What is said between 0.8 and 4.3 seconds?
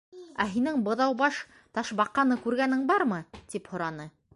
Быҙаубаш Ташбаҡаны күргәнең бармы?— тип һораны.